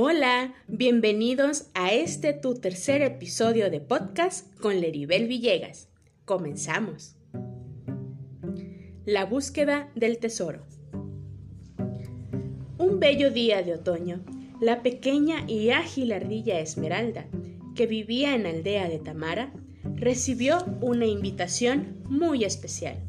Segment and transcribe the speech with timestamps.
[0.00, 5.88] Hola, bienvenidos a este tu tercer episodio de podcast con Leribel Villegas.
[6.24, 7.16] Comenzamos.
[9.04, 10.64] La búsqueda del tesoro.
[12.78, 14.24] Un bello día de otoño,
[14.60, 17.26] la pequeña y ágil ardilla Esmeralda,
[17.74, 19.52] que vivía en la aldea de Tamara,
[19.96, 23.02] recibió una invitación muy especial.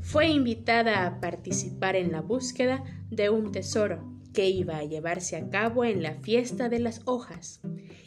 [0.00, 5.48] Fue invitada a participar en la búsqueda de un tesoro que iba a llevarse a
[5.48, 7.60] cabo en la fiesta de las hojas,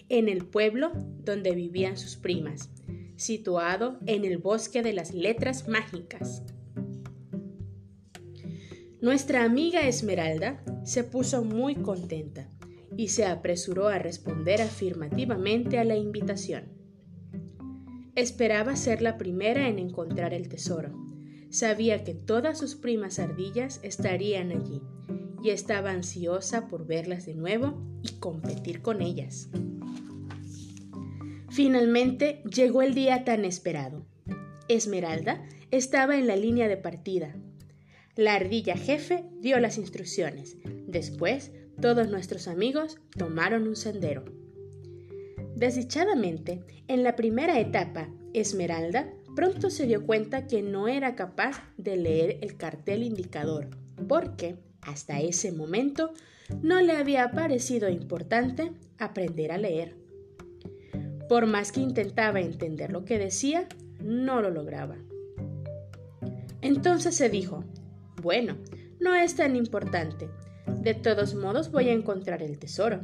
[0.09, 0.91] en el pueblo
[1.23, 2.71] donde vivían sus primas,
[3.15, 6.43] situado en el bosque de las letras mágicas.
[9.01, 12.49] Nuestra amiga Esmeralda se puso muy contenta
[12.97, 16.73] y se apresuró a responder afirmativamente a la invitación.
[18.15, 20.93] Esperaba ser la primera en encontrar el tesoro.
[21.49, 24.81] Sabía que todas sus primas ardillas estarían allí
[25.45, 29.47] y estaba ansiosa por verlas de nuevo y competir con ellas.
[31.51, 34.07] Finalmente llegó el día tan esperado.
[34.69, 37.35] Esmeralda estaba en la línea de partida.
[38.15, 40.57] La ardilla jefe dio las instrucciones.
[40.87, 44.25] Después, todos nuestros amigos tomaron un sendero.
[45.55, 51.97] Desdichadamente, en la primera etapa, Esmeralda pronto se dio cuenta que no era capaz de
[51.97, 53.69] leer el cartel indicador,
[54.07, 56.13] porque hasta ese momento
[56.61, 59.95] no le había parecido importante aprender a leer.
[61.27, 63.67] Por más que intentaba entender lo que decía,
[64.01, 64.95] no lo lograba.
[66.61, 67.63] Entonces se dijo,
[68.21, 68.57] bueno,
[68.99, 70.29] no es tan importante.
[70.81, 73.01] De todos modos voy a encontrar el tesoro.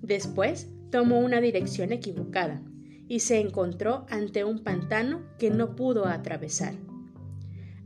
[0.00, 2.62] Después tomó una dirección equivocada
[3.08, 6.74] y se encontró ante un pantano que no pudo atravesar.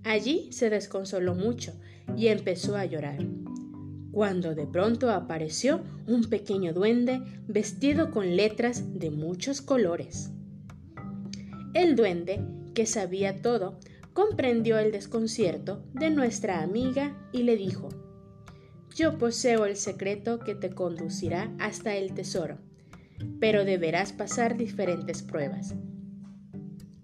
[0.04, 1.72] Allí se desconsoló mucho
[2.16, 3.18] y empezó a llorar,
[4.12, 10.30] cuando de pronto apareció un pequeño duende vestido con letras de muchos colores.
[11.72, 12.40] El duende,
[12.74, 13.80] que sabía todo,
[14.12, 17.88] comprendió el desconcierto de nuestra amiga y le dijo,
[18.94, 22.58] Yo poseo el secreto que te conducirá hasta el tesoro,
[23.40, 25.74] pero deberás pasar diferentes pruebas.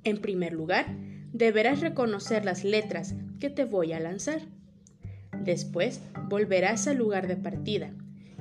[0.04, 0.96] En primer lugar,
[1.32, 4.40] deberás reconocer las letras que te voy a lanzar.
[5.44, 7.92] Después volverás al lugar de partida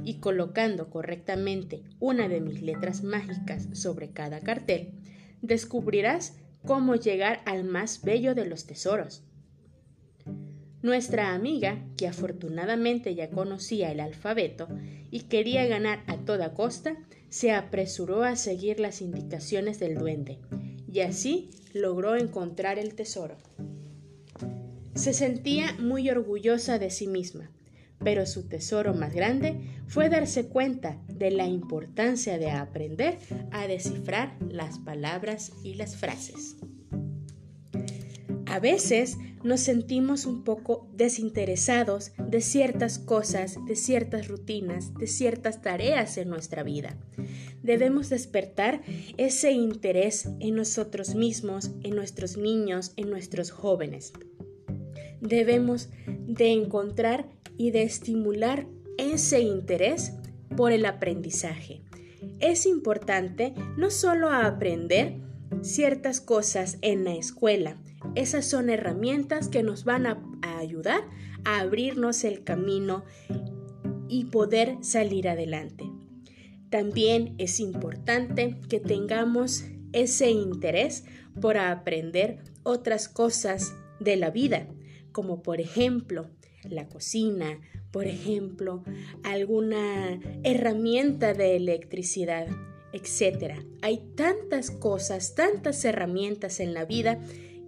[0.04, 4.92] y colocando correctamente una de mis letras mágicas sobre cada cartel,
[5.42, 9.24] descubrirás cómo llegar al más bello de los tesoros.
[10.82, 14.70] Nuestra amiga, que afortunadamente ya conocía el alfabeto
[15.12, 16.96] y quería ganar a toda costa,
[17.28, 20.40] se apresuró a seguir las indicaciones del duende
[20.92, 23.38] y así logró encontrar el tesoro.
[24.96, 27.52] Se sentía muy orgullosa de sí misma,
[28.04, 29.56] pero su tesoro más grande
[29.88, 33.20] fue darse cuenta de la importancia de aprender
[33.52, 36.56] a descifrar las palabras y las frases.
[38.46, 45.62] A veces nos sentimos un poco desinteresados de ciertas cosas, de ciertas rutinas, de ciertas
[45.62, 46.98] tareas en nuestra vida.
[47.62, 48.82] Debemos despertar
[49.18, 54.14] ese interés en nosotros mismos, en nuestros niños, en nuestros jóvenes
[55.22, 57.28] debemos de encontrar
[57.58, 60.14] y de estimular ese interés
[60.56, 61.82] por el aprendizaje.
[62.40, 65.16] Es importante no solo aprender
[65.62, 67.78] ciertas cosas en la escuela,
[68.16, 71.02] esas son herramientas que nos van a, ayudar
[71.44, 73.04] a abrirnos el camino
[74.08, 75.89] y poder salir adelante.
[76.70, 81.04] También es importante que tengamos ese interés
[81.42, 84.68] por aprender otras cosas de la vida
[85.12, 86.30] como por ejemplo
[86.70, 87.60] la cocina,
[87.92, 88.84] por ejemplo,
[89.24, 92.48] alguna herramienta de electricidad,
[92.92, 93.64] etc.
[93.82, 97.20] Hay tantas cosas, tantas herramientas en la vida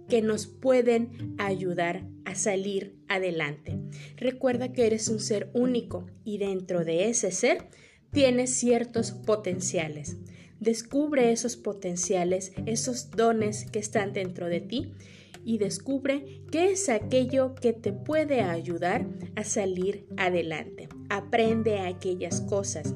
[0.08, 3.78] que nos pueden ayudar a salir adelante.
[4.16, 7.68] Recuerda que eres un ser único y dentro de ese ser
[8.12, 10.16] tienes ciertos potenciales.
[10.60, 14.92] Descubre esos potenciales, esos dones que están dentro de ti
[15.44, 20.88] y descubre qué es aquello que te puede ayudar a salir adelante.
[21.08, 22.94] Aprende aquellas cosas.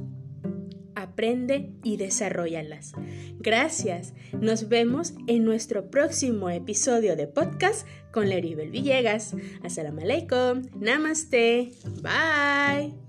[0.94, 2.92] Aprende y desarrollalas.
[3.40, 4.14] Gracias.
[4.40, 9.34] Nos vemos en nuestro próximo episodio de podcast con Leribel Villegas.
[9.62, 10.62] Assalamu alaikum.
[10.78, 11.72] Namaste.
[12.02, 13.05] Bye.